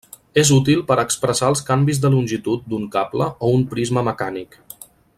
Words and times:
És 0.43 0.51
útil 0.53 0.79
per 0.87 0.95
expressar 1.01 1.49
els 1.53 1.61
canvis 1.69 2.01
de 2.05 2.11
longitud 2.15 2.65
d'un 2.73 2.91
cable 2.97 3.31
o 3.49 3.53
un 3.59 3.67
prisma 3.75 4.09
mecànic. 4.09 4.61